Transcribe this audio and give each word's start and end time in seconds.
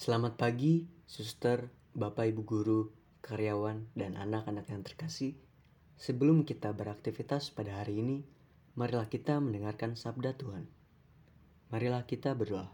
Selamat 0.00 0.40
pagi, 0.40 0.88
suster, 1.04 1.68
bapak 1.92 2.32
ibu 2.32 2.40
guru, 2.40 2.88
karyawan, 3.20 3.84
dan 3.92 4.16
anak-anak 4.16 4.64
yang 4.72 4.80
terkasih. 4.80 5.36
Sebelum 6.00 6.48
kita 6.48 6.72
beraktivitas 6.72 7.52
pada 7.52 7.84
hari 7.84 8.00
ini, 8.00 8.24
marilah 8.80 9.12
kita 9.12 9.36
mendengarkan 9.44 10.00
sabda 10.00 10.40
Tuhan. 10.40 10.64
Marilah 11.68 12.08
kita 12.08 12.32
berdoa. 12.32 12.72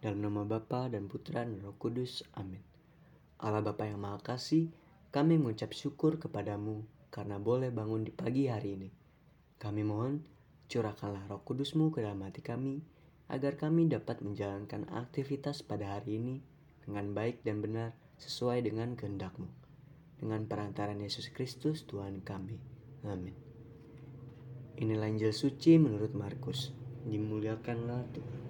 Dalam 0.00 0.24
nama 0.24 0.48
Bapa 0.48 0.88
dan 0.88 1.04
Putra 1.04 1.44
dan 1.44 1.60
Roh 1.60 1.76
Kudus. 1.76 2.24
Amin. 2.32 2.64
Allah 3.44 3.60
Bapa 3.60 3.84
yang 3.84 4.00
Maha 4.00 4.24
Kasih, 4.24 4.72
kami 5.12 5.36
mengucap 5.36 5.76
syukur 5.76 6.16
kepadamu 6.16 6.80
karena 7.12 7.36
boleh 7.36 7.68
bangun 7.76 8.08
di 8.08 8.12
pagi 8.16 8.48
hari 8.48 8.80
ini. 8.80 8.88
Kami 9.60 9.84
mohon, 9.84 10.24
curahkanlah 10.72 11.28
roh 11.28 11.44
kudusmu 11.44 11.92
ke 11.92 12.00
dalam 12.00 12.24
hati 12.24 12.40
kami, 12.40 12.80
agar 13.28 13.60
kami 13.60 13.84
dapat 13.84 14.24
menjalankan 14.24 14.88
aktivitas 14.88 15.60
pada 15.60 16.00
hari 16.00 16.16
ini 16.16 16.53
dengan 16.84 17.16
baik 17.16 17.42
dan 17.42 17.64
benar 17.64 17.96
sesuai 18.20 18.64
dengan 18.64 18.94
kehendakmu. 18.94 19.48
Dengan 20.20 20.46
perantaran 20.46 21.00
Yesus 21.00 21.28
Kristus 21.32 21.84
Tuhan 21.84 22.22
kami. 22.22 22.56
Amin. 23.04 23.34
Inilah 24.80 25.10
Injil 25.10 25.34
suci 25.34 25.76
menurut 25.76 26.16
Markus. 26.16 26.72
Dimuliakanlah 27.04 28.02
Tuhan. 28.14 28.42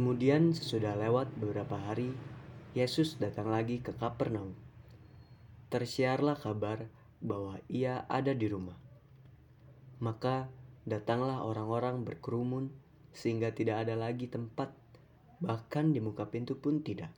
Kemudian 0.00 0.56
sesudah 0.56 0.96
lewat 0.96 1.28
beberapa 1.36 1.76
hari, 1.76 2.16
Yesus 2.72 3.20
datang 3.20 3.52
lagi 3.52 3.84
ke 3.84 3.92
Kapernaum. 3.92 4.56
Tersiarlah 5.68 6.40
kabar 6.40 6.88
bahwa 7.20 7.60
ia 7.68 8.08
ada 8.08 8.32
di 8.32 8.48
rumah. 8.48 8.80
Maka 10.00 10.48
datanglah 10.88 11.44
orang-orang 11.44 12.00
berkerumun 12.08 12.72
sehingga 13.12 13.52
tidak 13.52 13.84
ada 13.84 13.98
lagi 13.98 14.24
tempat, 14.24 14.72
bahkan 15.40 15.90
di 15.90 15.98
muka 15.98 16.28
pintu 16.28 16.60
pun 16.60 16.84
tidak. 16.84 17.10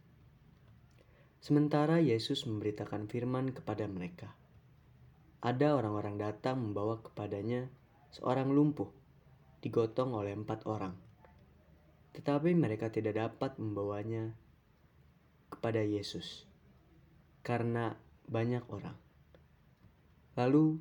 Sementara 1.42 1.98
Yesus 1.98 2.46
memberitakan 2.46 3.10
firman 3.10 3.50
kepada 3.50 3.84
mereka. 3.90 4.30
Ada 5.42 5.74
orang-orang 5.74 6.22
datang 6.22 6.62
membawa 6.62 7.02
kepadanya 7.02 7.66
seorang 8.14 8.54
lumpuh, 8.54 8.88
digotong 9.58 10.14
oleh 10.14 10.38
empat 10.38 10.62
orang 10.70 10.94
tetapi 12.12 12.52
mereka 12.52 12.92
tidak 12.92 13.16
dapat 13.16 13.56
membawanya 13.56 14.36
kepada 15.48 15.80
Yesus 15.80 16.44
karena 17.40 17.96
banyak 18.28 18.62
orang. 18.68 18.96
Lalu 20.36 20.80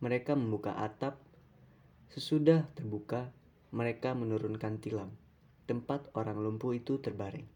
mereka 0.00 0.36
membuka 0.36 0.76
atap. 0.76 1.20
Sesudah 2.06 2.64
terbuka, 2.78 3.34
mereka 3.74 4.14
menurunkan 4.14 4.78
tilam, 4.80 5.10
tempat 5.66 6.06
orang 6.14 6.38
lumpuh 6.38 6.78
itu 6.78 7.02
terbaring. 7.02 7.46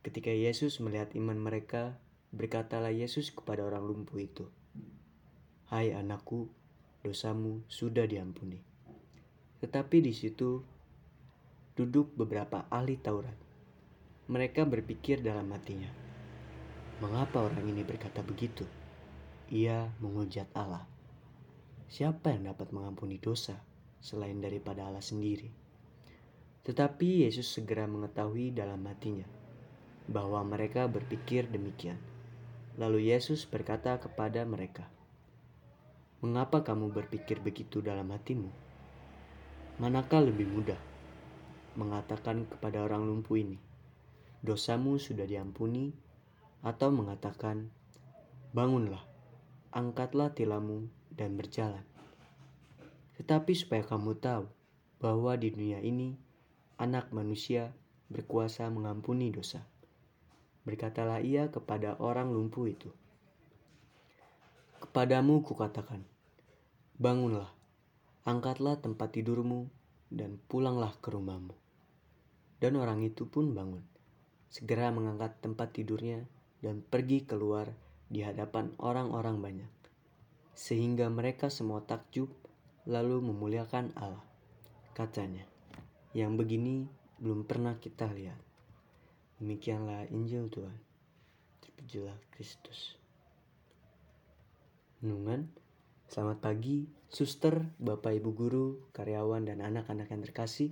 Ketika 0.00 0.32
Yesus 0.32 0.80
melihat 0.80 1.12
iman 1.16 1.36
mereka, 1.36 2.00
berkatalah 2.32 2.92
Yesus 2.92 3.28
kepada 3.28 3.64
orang 3.64 3.84
lumpuh 3.84 4.20
itu, 4.20 4.48
"Hai 5.68 5.92
anakku, 5.92 6.48
dosamu 7.04 7.60
sudah 7.68 8.08
diampuni." 8.08 8.60
Tetapi 9.60 9.96
di 10.00 10.12
situ 10.16 10.64
duduk 11.76 12.16
beberapa 12.16 12.64
ahli 12.72 12.96
Taurat. 13.00 13.36
Mereka 14.28 14.64
berpikir 14.64 15.20
dalam 15.20 15.48
hatinya, 15.52 15.88
"Mengapa 17.04 17.44
orang 17.44 17.68
ini 17.68 17.84
berkata 17.84 18.24
begitu? 18.24 18.64
Ia 19.52 19.92
menghujat 20.00 20.48
Allah. 20.56 20.88
Siapa 21.88 22.32
yang 22.32 22.48
dapat 22.48 22.72
mengampuni 22.72 23.20
dosa 23.20 23.60
selain 24.00 24.40
daripada 24.40 24.88
Allah 24.88 25.04
sendiri?" 25.04 25.63
Tetapi 26.64 27.28
Yesus 27.28 27.44
segera 27.44 27.84
mengetahui 27.84 28.48
dalam 28.56 28.80
hatinya 28.88 29.28
bahwa 30.08 30.40
mereka 30.44 30.88
berpikir 30.88 31.48
demikian. 31.48 32.00
Lalu 32.80 33.12
Yesus 33.12 33.44
berkata 33.44 34.00
kepada 34.00 34.48
mereka, 34.48 34.88
"Mengapa 36.24 36.64
kamu 36.64 36.88
berpikir 36.88 37.44
begitu 37.44 37.84
dalam 37.84 38.08
hatimu? 38.08 38.48
Manakah 39.76 40.24
lebih 40.24 40.48
mudah?" 40.48 40.80
mengatakan 41.76 42.48
kepada 42.48 42.80
orang 42.80 43.04
lumpuh 43.04 43.36
ini, 43.36 43.60
"Dosamu 44.40 44.96
sudah 44.96 45.28
diampuni," 45.28 45.92
atau 46.64 46.88
mengatakan, 46.88 47.68
"Bangunlah, 48.56 49.04
angkatlah 49.74 50.32
tilammu 50.32 50.88
dan 51.12 51.36
berjalan." 51.36 51.84
Tetapi 53.20 53.52
supaya 53.52 53.84
kamu 53.84 54.16
tahu 54.16 54.46
bahwa 54.98 55.36
di 55.36 55.52
dunia 55.52 55.84
ini 55.84 56.23
anak 56.74 57.14
manusia 57.14 57.70
berkuasa 58.10 58.66
mengampuni 58.68 59.30
dosa. 59.30 59.62
Berkatalah 60.64 61.20
ia 61.20 61.52
kepada 61.52 61.94
orang 62.00 62.32
lumpuh 62.32 62.66
itu, 62.66 62.90
"Kepadamu 64.80 65.44
kukatakan, 65.44 66.02
bangunlah, 66.96 67.52
angkatlah 68.24 68.80
tempat 68.80 69.14
tidurmu 69.14 69.68
dan 70.08 70.40
pulanglah 70.48 70.96
ke 70.98 71.12
rumahmu." 71.12 71.54
Dan 72.58 72.80
orang 72.80 73.04
itu 73.04 73.28
pun 73.28 73.52
bangun, 73.52 73.84
segera 74.48 74.88
mengangkat 74.88 75.36
tempat 75.44 75.76
tidurnya 75.76 76.24
dan 76.64 76.80
pergi 76.80 77.28
keluar 77.28 77.68
di 78.08 78.24
hadapan 78.24 78.72
orang-orang 78.80 79.36
banyak. 79.44 79.72
Sehingga 80.56 81.12
mereka 81.12 81.52
semua 81.52 81.84
takjub 81.84 82.32
lalu 82.88 83.20
memuliakan 83.20 83.92
Allah. 84.00 84.24
Katanya, 84.96 85.53
yang 86.14 86.38
begini 86.38 86.86
belum 87.18 87.42
pernah 87.42 87.74
kita 87.82 88.06
lihat. 88.14 88.38
Demikianlah 89.42 90.06
Injil 90.14 90.46
Tuhan. 90.46 90.78
Terpujilah 91.58 92.14
Kristus. 92.30 92.94
Renungan, 95.02 95.50
selamat 96.06 96.38
pagi, 96.38 96.86
suster, 97.10 97.66
bapak 97.82 98.22
ibu 98.22 98.30
guru, 98.30 98.66
karyawan, 98.94 99.42
dan 99.42 99.58
anak-anak 99.58 100.14
yang 100.14 100.22
terkasih. 100.22 100.70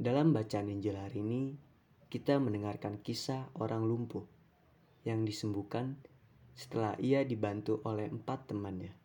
Dalam 0.00 0.32
bacaan 0.32 0.72
Injil 0.72 0.96
hari 0.96 1.20
ini, 1.20 1.60
kita 2.08 2.40
mendengarkan 2.40 2.96
kisah 3.04 3.44
orang 3.60 3.84
lumpuh 3.84 4.24
yang 5.04 5.28
disembuhkan 5.28 6.00
setelah 6.56 6.96
ia 6.96 7.28
dibantu 7.28 7.84
oleh 7.84 8.08
empat 8.08 8.48
temannya 8.48 8.96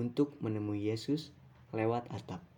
untuk 0.00 0.40
menemui 0.40 0.88
Yesus 0.88 1.36
lewat 1.76 2.08
atap. 2.08 2.53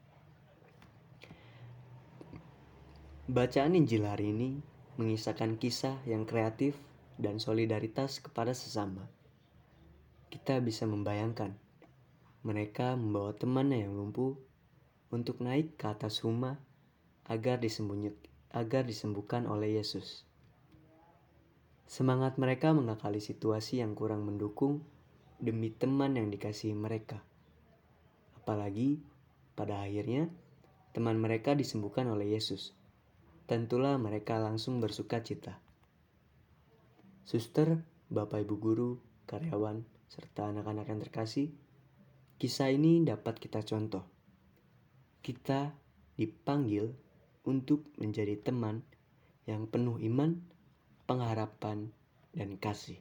Bacaan 3.26 3.75
Injil 3.75 4.06
hari 4.06 4.31
ini 4.31 4.62
mengisahkan 5.03 5.59
kisah 5.59 5.98
yang 6.06 6.31
kreatif 6.31 6.78
dan 7.19 7.42
solidaritas 7.42 8.22
kepada 8.22 8.54
sesama. 8.54 9.03
Kita 10.31 10.62
bisa 10.62 10.87
membayangkan 10.87 11.50
mereka 12.47 12.94
membawa 12.94 13.34
temannya 13.34 13.82
yang 13.82 13.98
lumpuh 13.98 14.38
untuk 15.10 15.42
naik 15.42 15.75
ke 15.75 15.91
atas 15.91 16.22
rumah 16.22 16.54
agar 17.26 17.59
agar 18.54 18.82
disembuhkan 18.86 19.50
oleh 19.50 19.75
Yesus. 19.75 20.22
Semangat 21.91 22.38
mereka 22.38 22.70
mengakali 22.70 23.19
situasi 23.19 23.82
yang 23.82 23.98
kurang 23.98 24.22
mendukung 24.22 24.86
demi 25.42 25.75
teman 25.75 26.15
yang 26.15 26.31
dikasihi 26.31 26.78
mereka. 26.78 27.19
Apalagi 28.38 29.03
pada 29.59 29.82
akhirnya 29.82 30.31
teman 30.94 31.19
mereka 31.19 31.59
disembuhkan 31.59 32.06
oleh 32.06 32.38
Yesus. 32.38 32.85
Tentulah 33.46 33.94
mereka 33.94 34.42
langsung 34.42 34.82
bersuka 34.82 35.22
cita. 35.22 35.54
Suster, 37.22 37.78
Bapak 38.10 38.42
Ibu 38.42 38.54
guru, 38.58 38.90
karyawan, 39.30 39.86
serta 40.10 40.50
anak-anak 40.50 40.90
yang 40.90 40.98
terkasih, 40.98 41.54
kisah 42.42 42.74
ini 42.74 43.06
dapat 43.06 43.38
kita 43.38 43.62
contoh. 43.62 44.02
Kita 45.22 45.70
dipanggil 46.18 46.90
untuk 47.46 47.86
menjadi 48.02 48.34
teman 48.34 48.82
yang 49.46 49.70
penuh 49.70 50.03
iman, 50.03 50.42
pengharapan, 51.06 51.94
dan 52.34 52.59
kasih. 52.59 52.98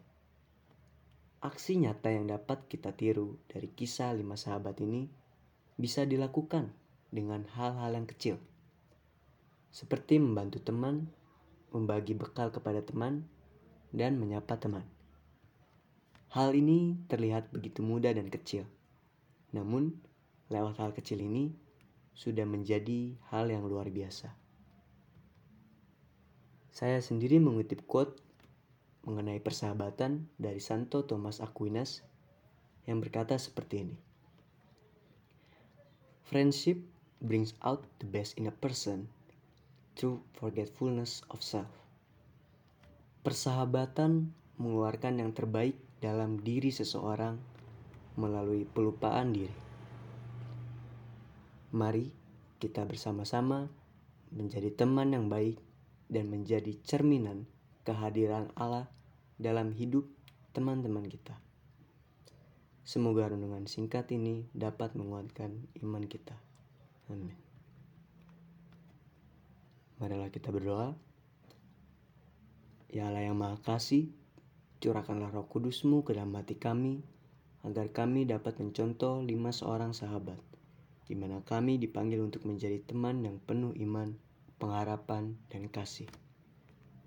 Aksi 1.41 1.81
nyata 1.81 2.13
yang 2.13 2.29
dapat 2.29 2.69
kita 2.69 2.93
tiru 2.93 3.41
dari 3.49 3.73
kisah 3.73 4.13
lima 4.13 4.37
sahabat 4.37 4.77
ini 4.81 5.09
bisa 5.77 6.05
dilakukan 6.05 6.69
dengan 7.09 7.49
hal-hal 7.53 7.97
yang 7.97 8.05
kecil, 8.05 8.37
seperti 9.75 10.23
membantu 10.23 10.63
teman, 10.63 11.11
membagi 11.75 12.15
bekal 12.15 12.47
kepada 12.47 12.79
teman, 12.79 13.27
dan 13.91 14.15
menyapa 14.15 14.55
teman. 14.55 14.87
Hal 16.31 16.55
ini 16.55 16.95
terlihat 17.11 17.51
begitu 17.51 17.83
mudah 17.83 18.15
dan 18.15 18.31
kecil, 18.31 18.63
namun 19.51 19.99
lewat 20.47 20.79
hal 20.79 20.95
kecil 20.95 21.19
ini 21.19 21.51
sudah 22.15 22.47
menjadi 22.47 23.19
hal 23.27 23.51
yang 23.51 23.67
luar 23.67 23.91
biasa. 23.91 24.31
Saya 26.71 27.03
sendiri 27.03 27.43
mengutip 27.43 27.83
quote 27.83 28.23
mengenai 29.03 29.43
persahabatan 29.43 30.31
dari 30.39 30.63
Santo 30.63 31.03
Thomas 31.03 31.43
Aquinas 31.43 31.99
yang 32.87 33.03
berkata 33.03 33.35
seperti 33.35 33.83
ini. 33.83 33.97
Friendship 36.23 36.79
brings 37.19 37.51
out 37.59 37.83
the 37.99 38.07
best 38.07 38.39
in 38.39 38.47
a 38.47 38.55
person 38.55 39.11
through 39.95 40.19
forgetfulness 40.35 41.23
of 41.31 41.39
self. 41.39 41.71
Persahabatan 43.25 44.29
mengeluarkan 44.61 45.23
yang 45.23 45.31
terbaik 45.31 45.79
dalam 46.03 46.37
diri 46.43 46.69
seseorang 46.69 47.39
melalui 48.19 48.67
pelupaan 48.67 49.33
diri. 49.33 49.57
Mari 51.75 52.07
kita 52.61 52.87
bersama-sama 52.87 53.67
menjadi 54.31 54.71
teman 54.71 55.11
yang 55.11 55.27
baik 55.27 55.59
dan 56.07 56.31
menjadi 56.31 56.71
cerminan 56.85 57.49
kehadiran 57.83 58.51
Allah 58.55 58.87
dalam 59.35 59.75
hidup 59.75 60.07
teman-teman 60.55 61.03
kita. 61.09 61.35
Semoga 62.85 63.33
renungan 63.33 63.65
singkat 63.65 64.13
ini 64.13 64.45
dapat 64.53 64.93
menguatkan 64.93 65.67
iman 65.81 66.05
kita. 66.05 66.37
Amin. 67.09 67.54
Marilah 69.95 70.27
kita 70.27 70.51
berdoa. 70.51 70.91
Ya 72.91 73.07
Allah 73.07 73.27
yang 73.27 73.39
Maha 73.39 73.59
Kasih, 73.63 74.11
curahkanlah 74.83 75.31
roh 75.31 75.47
kudusmu 75.47 76.03
ke 76.03 76.15
dalam 76.15 76.35
hati 76.35 76.59
kami, 76.59 77.03
agar 77.63 77.91
kami 77.91 78.27
dapat 78.27 78.59
mencontoh 78.59 79.23
lima 79.23 79.55
seorang 79.55 79.95
sahabat, 79.95 80.37
di 81.07 81.15
mana 81.15 81.43
kami 81.43 81.79
dipanggil 81.79 82.23
untuk 82.23 82.43
menjadi 82.43 82.79
teman 82.83 83.23
yang 83.23 83.39
penuh 83.43 83.71
iman, 83.75 84.15
pengharapan, 84.59 85.35
dan 85.51 85.67
kasih. 85.71 86.07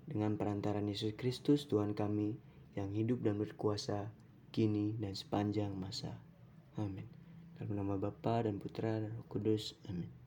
Dengan 0.09 0.35
perantaran 0.35 0.89
Yesus 0.89 1.13
Kristus 1.13 1.69
Tuhan 1.69 1.93
kami, 1.93 2.37
yang 2.73 2.89
hidup 2.93 3.21
dan 3.21 3.37
berkuasa, 3.37 4.09
kini 4.49 4.97
dan 4.97 5.13
sepanjang 5.13 5.73
masa. 5.77 6.17
Amin. 6.77 7.05
Dalam 7.57 7.75
nama 7.75 7.95
Bapa 7.99 8.45
dan 8.45 8.57
Putra 8.57 8.97
dan 8.97 9.13
Roh 9.13 9.27
Kudus. 9.29 9.77
Amin. 9.85 10.19